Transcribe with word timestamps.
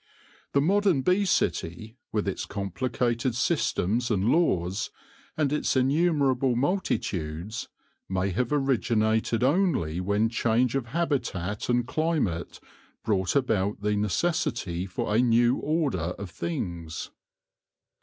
The 0.53 0.61
modern 0.61 1.03
bee 1.03 1.25
city, 1.25 1.95
with 2.11 2.27
its 2.27 2.47
complicated 2.47 3.35
systems 3.35 4.09
and 4.09 4.29
laws, 4.31 4.89
and 5.37 5.53
its 5.53 5.75
innumerable 5.75 6.55
multitudes, 6.55 7.67
may 8.09 8.29
have 8.31 8.51
originated 8.51 9.43
only 9.43 9.99
when 9.99 10.27
change 10.29 10.73
of 10.73 10.87
habitat 10.87 11.69
and 11.69 11.85
climate 11.85 12.59
brought 13.05 13.35
about 13.35 13.81
the 13.81 13.95
necessity 13.95 14.87
for 14.87 15.13
a 15.13 15.19
new 15.19 15.57
order 15.57 16.15
oi 16.17 16.25
things. 16.25 17.11